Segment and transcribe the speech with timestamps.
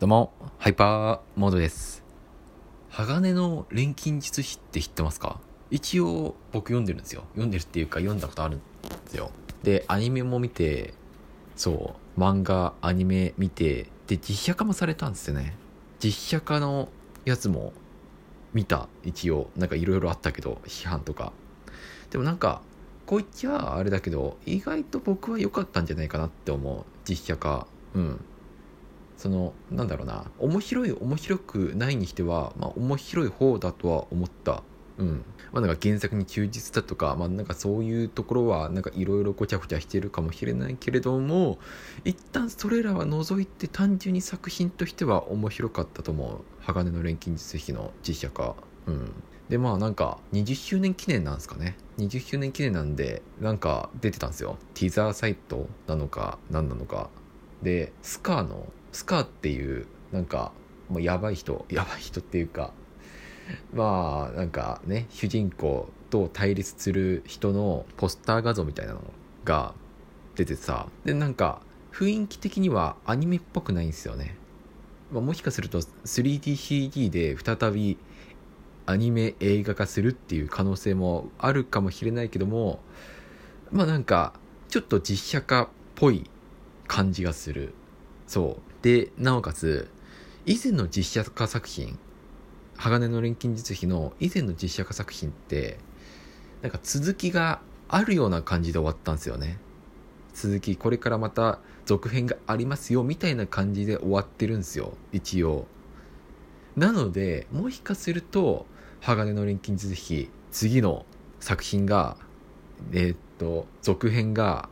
[0.00, 2.04] どうも、ハイパーモードです。
[2.88, 5.40] 鋼の錬金術師って知ってますか？
[5.72, 7.24] 一応僕読んでるんですよ。
[7.30, 8.64] 読んでるっていうか読んだことあるんで
[9.06, 9.32] すよ。
[9.64, 10.94] で、アニメも見て、
[11.56, 15.56] そう、漫画、アニメ見て、で、実写化もされたんですよね。
[15.98, 16.90] 実写化の
[17.24, 17.72] やつも
[18.54, 19.50] 見た、一応。
[19.56, 21.32] なんかいろいろあったけど、批判とか。
[22.10, 22.62] でもなんか、
[23.04, 26.84] こう言っちゃあれだけど、意外と僕は良かったんじゃないかなって思う。
[27.04, 27.66] 実写化。
[27.94, 28.20] うん。
[29.18, 30.30] そのなんだろうな。
[30.38, 34.62] 面白い面白くないにしては、まあ、面白い方だとは思った。
[34.96, 35.24] うん。
[35.52, 41.58] まあなんか原作に忠実だとかまあなんかそういうところはなんかいろいろごちゃごちゃしてるかもしれないけれども
[42.04, 46.40] 一旦それらは除いて単純に作品としては面白かったと思う。
[46.60, 48.54] 鋼の錬金術師の実写化
[48.86, 49.12] うん。
[49.48, 51.76] でまあなんか20周年記念なんですかね。
[51.98, 54.58] 20周年記念なんでなんか出てたんですよ。
[54.74, 57.10] ティザーサイトなのか何なのか。
[57.62, 60.52] でスカーのスカーっていうなんか
[60.88, 62.72] もうやばい人やばい人っていうか
[63.72, 69.02] まあなんかね主人公と対立する人のポスター画像みたいなの
[69.44, 69.74] が
[70.36, 71.60] 出てさでなんか
[71.92, 74.36] 雰囲気的にはアニメっぽくないんですよね、
[75.12, 77.98] まあ、もしかすると 3DCG で再び
[78.86, 82.80] アニメ映画化するっていう可能性もあるかもしれないけども
[83.70, 84.32] まあなんか
[84.68, 86.30] ちょっと実写化っぽい
[86.86, 87.74] 感じがする。
[88.28, 88.82] そう。
[88.82, 89.90] でなおかつ
[90.46, 91.98] 以前の実写化作品
[92.76, 95.78] 鋼の錬金術師の以前の実写化作品って
[96.62, 99.58] なんか続きがあるような感じで終わったんですよね。
[100.34, 105.66] 続きこれからまた続編がありますよみたいな感じで終わってるんですよ一応。
[106.76, 108.66] なのでもしかすると
[109.00, 111.06] 鋼の錬金術師次の
[111.40, 112.16] 作品が
[112.92, 114.68] えーっと続編が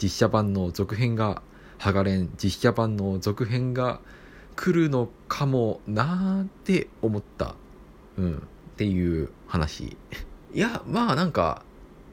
[0.00, 1.42] 実写版の続編が
[1.78, 4.00] ハガレン実写版の続編が
[4.56, 7.54] 来るのかもなーって思った。
[8.16, 8.36] うん。
[8.38, 8.40] っ
[8.76, 9.96] ていう話。
[10.52, 11.62] いやまあなんか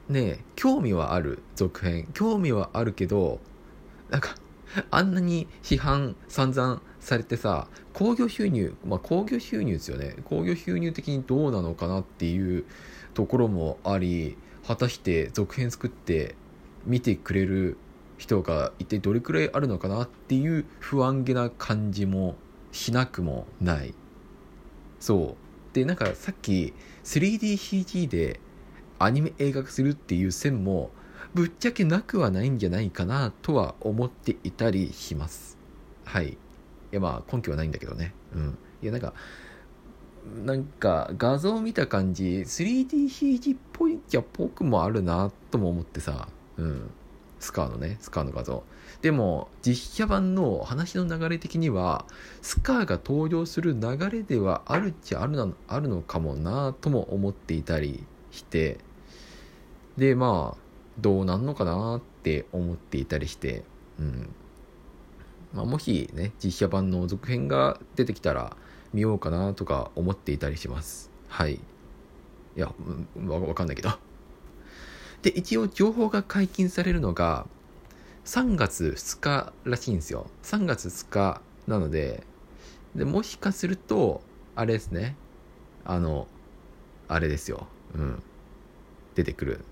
[0.08, 2.08] ね興味はある続編。
[2.14, 3.40] 興味はあるけど
[4.10, 4.34] なんか
[4.90, 10.16] あんなに批判散々されてさ興行収入まあ興行収入ですよね。
[10.24, 12.64] 興行収入的にどうなのかなっていう
[13.14, 16.34] ところもあり果たして続編作って
[16.84, 17.78] 見てくれる
[18.16, 22.36] 人が一体どれくらいあるのかなっていう不安げな感じも
[22.72, 23.94] しなくもない。
[25.00, 25.74] そう。
[25.74, 26.72] でなんかさっき
[27.04, 28.40] 3DCG で
[28.98, 30.90] アニメ映画化するっていう線も
[31.34, 35.58] ぶっちゃけなくはないんじゃないかなとは思っていたりします。
[36.04, 36.30] はい。
[36.30, 36.36] い
[36.92, 38.14] やまあ根拠はないんだけどね。
[38.34, 38.58] うん。
[38.82, 39.12] いやなんか
[40.44, 46.28] なんか画像見た感じ 3DCG っぽいっちゃぽくもあるなとも思ってさ。
[46.56, 46.90] うん。
[47.46, 48.64] スカーのねスカーの画像。
[49.02, 52.04] でも実写版の話の流れ的には
[52.42, 58.78] スカーが登場する流れではあるっちゃあるなあるのかもなとも思っていたりして
[59.96, 60.58] でまあ
[60.98, 63.62] どうなんのかなって思っていたりして
[64.00, 64.34] うん。
[65.54, 68.56] まあ、もしね実写版の続編が出てきたら
[68.92, 71.10] 見ようかなとか思っていたりします。
[71.28, 71.54] はい。
[71.54, 71.60] い
[72.56, 72.72] や
[73.26, 74.05] わわかんないけど。
[75.26, 77.48] で一応情報が解禁されるのが
[78.26, 80.30] 3月2日らしいんですよ。
[80.44, 82.22] 3月2日なので
[82.94, 84.22] でもしかすると
[84.54, 85.16] あれですね。
[85.84, 86.28] あの
[87.08, 87.66] あれですよ。
[87.96, 88.22] うん。
[89.16, 89.64] 出てくる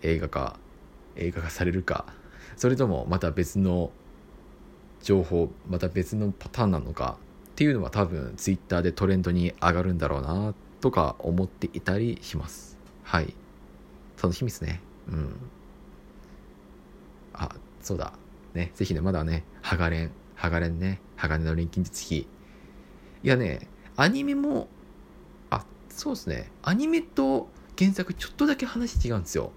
[0.00, 0.58] 映画化
[1.16, 2.06] 映画化されるか。
[2.56, 3.90] それともまた別の
[5.02, 7.18] 情報また別のパターンなのか。
[7.50, 12.78] っていうのは多分ツイッターでトレンドに上がるんだろうなとか思っていたりします。
[13.02, 13.34] はい。
[14.16, 14.80] 楽しみですね。
[15.08, 15.36] うん。
[17.34, 18.12] あそうだ。
[18.54, 22.26] ねぜひねまだねハガレンハガレンね鋼の錬金術師
[23.22, 24.68] いやねアニメも
[25.50, 26.50] あそうですね。
[26.62, 27.48] アニメと
[27.78, 29.52] 原作ちょっとだけ話違うんですよ。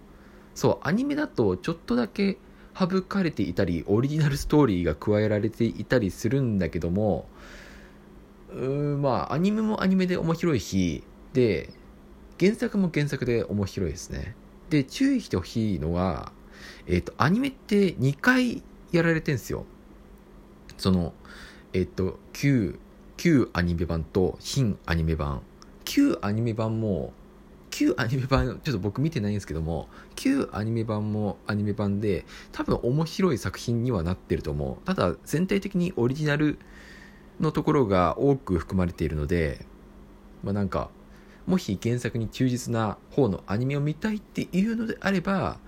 [0.53, 2.38] そうアニメだとちょっとだけ
[2.77, 7.27] 省かれていたりオリジナルストーリーが加えられていたりするんだけども
[8.50, 11.03] うーんまあアニメもアニメで面白いし
[11.33, 11.69] で
[12.39, 14.36] 原作も原作で面白いですね。
[14.69, 16.31] で注意してほしいのは
[16.88, 19.65] えっ、とアニメって2回やられてるんですよ。
[20.77, 21.13] その
[21.73, 22.79] えっ、と旧
[23.17, 25.41] 旧アニメ版と新アニメ版。
[25.83, 27.13] 旧アニメ版も
[27.69, 34.85] 旧アニメ版ちょっと僕見てないんですけども旧アニメ版もアニメ版で多分面白い作品にはなってると思う。
[34.85, 36.57] ただ全体的にオリジナル
[37.39, 39.65] のところが多く含まれているので
[40.44, 40.89] まあなんか
[41.45, 45.59] もし原作に忠実な方のアニメを見たいっていうのであれば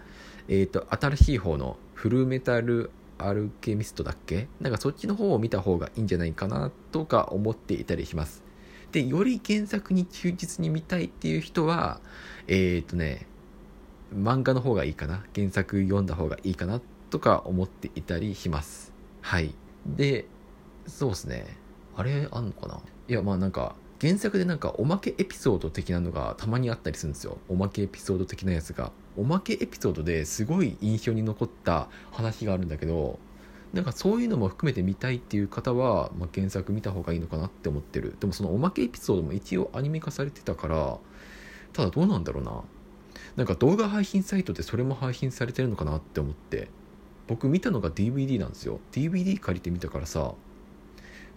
[0.48, 4.48] えっ、と新しい方のフルメタルアルケミストだっけ？
[4.62, 8.44] なんかそっちの方を見た方がいいんじゃないかなとか思っていたりします。
[8.92, 12.00] で、より原作に忠実に見たいっていう人は、
[12.48, 13.28] えー、っとね、
[14.16, 15.24] 漫画の方がいいかな？
[15.36, 16.80] 原作読んだ方がいいかな
[17.10, 18.94] とか思っていたりします。
[19.22, 19.54] はい。
[19.86, 20.28] で、
[20.86, 21.58] そうですね。
[21.96, 22.80] あれ、あんのかな？
[23.08, 27.40] いや、まあなんか、原作でなんかおまけエピソード的なのがたまにあったりするんですよ。
[27.50, 28.92] おまけエピソード的なやつが。
[29.18, 33.18] おまけエピソードですごい印象に残った話があるんだけど、
[33.74, 38.16] なんかそういうのも含めて見たいっていう方は、まあ、原作見た方がいいのかなって思ってる。
[38.20, 40.98] でもそのおまけエピソードも一応アニメ化されてたから、
[41.74, 42.64] ただどうなんだろうな。
[43.36, 46.70] なんか動画配信サイトでそれも配信されてるのかなって思って。
[47.28, 48.80] 僕見たのが DVD なんですよ。
[48.92, 50.34] DVD 借りてみたからさ、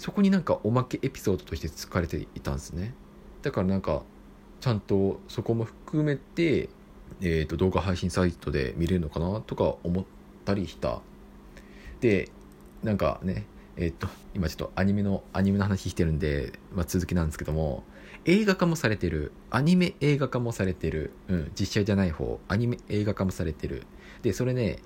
[0.01, 2.95] そこになんかおまけエピソードとして使われていたんですね。
[3.43, 4.03] だからなんか
[4.61, 6.71] ちゃんとそこも含めて、
[7.21, 10.05] えー、と動画配信サイトで見れるのかなとか思っ
[10.47, 11.03] たりした。
[12.01, 12.31] で
[12.83, 13.45] なんかね
[13.77, 17.85] えっ、ー、と今ちょっとアニメのアニメの話してるんで、まあ、続きなんですけども
[18.25, 19.33] 映画化もされてる。
[19.51, 22.41] アニメ映画化もされてる、うん、実写じゃない方。
[22.49, 23.83] アニメ映画化もされてる。
[24.23, 24.79] でそれね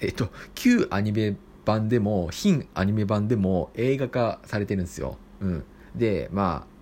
[0.00, 5.16] えっ、ー、と旧アニメ版でも新アニメ版でも映画化されてるんですよ。
[5.40, 5.64] うん、
[5.94, 6.72] でまあ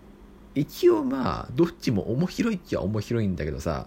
[0.55, 3.87] 一応まあどっちも面白いっちゃ面白いんだけどさ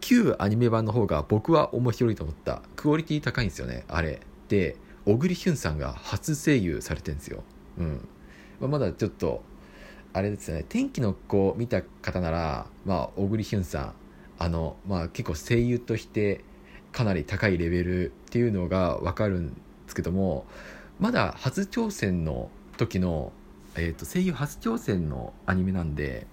[0.00, 2.62] 旧アニメ版の方が僕は面白いと思った。
[2.76, 4.20] クオリティ高いんですよねあれ。
[4.48, 7.42] で小栗旬さんが初声優されてるんですよ、
[7.78, 8.08] うん。
[8.60, 9.42] まあ、まだちょっと
[10.12, 10.64] あれですね。
[10.68, 13.92] 天気の子を見た方ならまあ小栗旬さん
[14.38, 16.44] あのまあ結構声優として
[16.92, 19.60] かなり高いレベルっていうのが分かるん
[19.98, 20.46] けども
[21.00, 23.32] まだ初挑戦の時の、
[23.74, 26.28] えー、と声優初挑戦のアニメなんで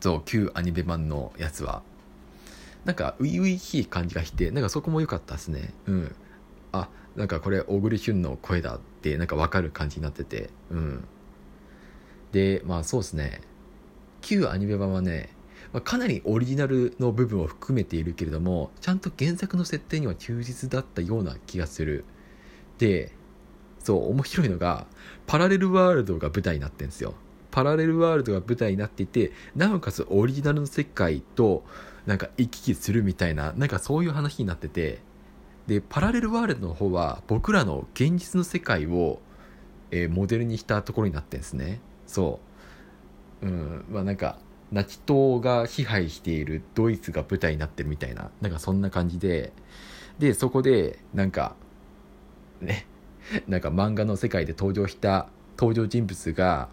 [0.00, 1.82] そう旧アニメ版のやつは。
[2.84, 5.72] なんか初々しい感じがしてなんかそこも良かったですね。
[5.86, 6.16] うん。
[6.72, 10.50] あなんかこれ小栗旬の声だってなんか分かる感じになってて。
[10.70, 11.04] うん。
[12.32, 13.40] でまあそうですね。
[14.20, 15.30] 旧アニメ版はね
[15.72, 22.04] まかなりオリジナルの部分を含めているけれどもちゃんと原作の設定には忠実だったような気がする。
[22.78, 23.12] で
[23.78, 24.86] そう面白いのが
[25.26, 27.14] パラレルワールドが舞台になってんですよ。
[27.50, 31.64] パラレルワールドが舞台になっていてなおかつオリジナルの世界と
[32.04, 34.98] なんか行き来するみたいななんかそういう話になってて
[35.68, 39.20] でパラレルワールドの方は僕らの現実の世界を、
[39.92, 41.80] えー、モデルにしたところになってんですね。
[42.06, 42.40] そ
[43.42, 43.46] う。
[43.46, 44.38] うんまあなんか
[44.72, 49.52] ナチ党が支配しているドイツが舞台になってるみたいななんかそんな感じで
[50.18, 51.54] でそこでなんか
[52.64, 52.86] ね、
[53.48, 55.28] なんか漫画の世界で登場した
[55.58, 56.68] 登場人物が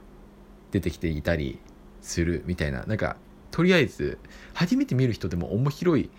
[0.71, 1.59] 出てきていたり
[2.01, 3.17] するみたいな、なんか、
[3.51, 4.17] とりあえず、
[4.53, 6.09] 初めて見る人でも面白い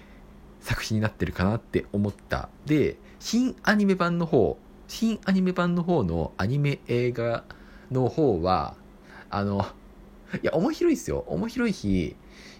[0.61, 2.49] 作品になってるかなって思った。
[2.67, 7.45] で、新アニメ版の方、新アニメ版の方のアニメ映画
[7.91, 8.77] の方は、
[9.31, 9.67] あの、
[10.43, 11.25] いや、面白いっすよ。
[11.27, 12.17] 面白いし、い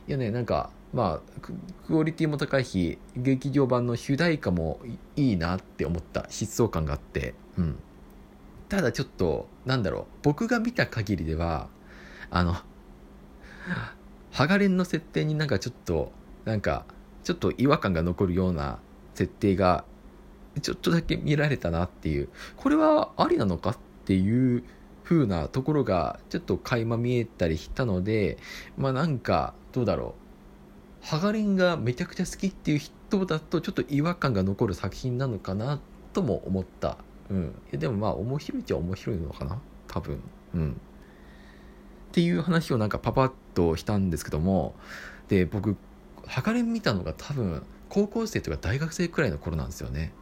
[0.07, 1.41] やね、なんか、まあ
[1.87, 4.81] クオリティも高いし劇場版の主題歌も
[5.17, 7.79] いいなって思った疾走感があってうん。
[8.69, 11.69] ただちょっとなんだろう僕が見た限りでは
[12.31, 12.57] あの
[14.31, 16.11] ハガレンの設定になんかちょっと
[16.45, 16.87] なんか
[17.23, 18.79] ちょっと違和感が残るような
[19.15, 19.85] 設定が
[20.61, 22.29] ちょっとだけ見られたなっていう。
[22.57, 24.65] これはありなのかっていう
[25.05, 28.39] 風なところがちょっと垣間見えたりしたので
[28.77, 30.22] まあなんかどうだろう。
[31.03, 35.81] ハガレンがめちゃくちゃ好きっていう人だとちょっと違和感が残る作品なのかな
[36.13, 36.97] とも思った。
[37.29, 37.55] うん。
[37.73, 40.21] でもまあ面白いっちゃ面白いのかな多分。
[40.55, 40.73] うん。
[40.73, 40.75] っ
[42.13, 44.75] ていう話をなんかパパッとしたんですけども、
[45.29, 45.77] で、僕、
[46.27, 50.13] ハガレン見たのが多分高校生とか大学生くらいの頃なんですよね。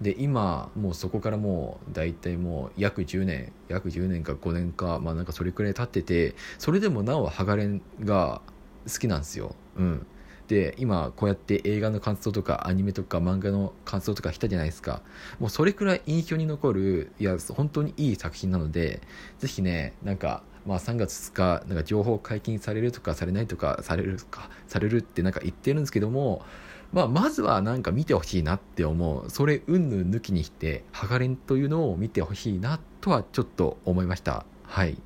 [0.00, 8.40] で今もうそこからもう大体もう約10年約10年か5年かまあなんかそれくらい経っててそれでもなおハガレンが
[8.86, 10.06] 好きなんですようん
[10.48, 15.02] で今こうやって映画の感想とかアニメとか漫画の感想とかしたじゃないですか
[15.38, 19.02] もうそれくらい印象に残るいや本当にいい作品なので
[19.38, 26.42] ぜひねなんかまあ3月2日なんか情報解禁されるとかされないとかされるかされるってなんか言ってるんですけども
[26.90, 29.28] まあ、まずはなんか見てほしいなって思う。
[29.28, 34.46] それ、うんぬん抜きにして、ハガレンというのを見てほしいなとはちょっと思いました。
[34.62, 34.92] はい。
[34.92, 34.96] っ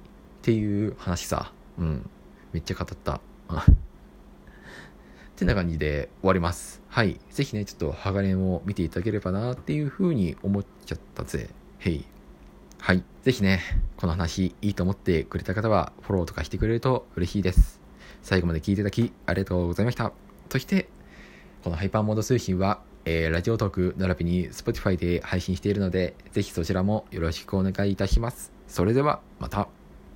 [0.42, 1.52] ていう話さ。
[1.78, 2.08] うん。
[2.52, 3.20] めっちゃ語った。
[5.42, 6.82] てな感じで終わります。
[6.88, 7.20] はい。
[7.30, 11.50] ぜひね、ちょっとハガレンを見ていただければなっていう風に思っちゃったぜ。
[11.78, 12.04] へい。
[12.78, 13.04] はい。
[13.22, 13.60] ぜひね、
[13.96, 17.80] この話いいと思ってくれた方はフォローとかしてくれると嬉しいです。
[18.22, 20.12] 最後まで聞いていただきありがとうございました。
[20.50, 20.88] そして、
[21.64, 28.52] このハイパーモード通信はえー、ラジオトーク並びに Spotify で配信しているので、ぜひそちらもよろしくお願いいたします。
[28.68, 29.81] それでは、また。